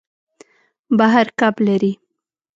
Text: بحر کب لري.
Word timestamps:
بحر 0.97 1.25
کب 1.39 1.55
لري. 1.65 1.91